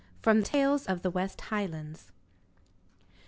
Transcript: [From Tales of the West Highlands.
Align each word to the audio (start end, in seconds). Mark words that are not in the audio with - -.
[From 0.23 0.41
Tales 0.41 0.87
of 0.87 1.03
the 1.03 1.11
West 1.11 1.39
Highlands. 1.39 2.11